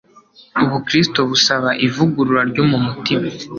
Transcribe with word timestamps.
ubukristo 0.63 1.19
busaba 1.29 1.69
ivugurura 1.87 2.41
ryo 2.51 2.63
mu 2.69 2.77
mutima 2.85 3.27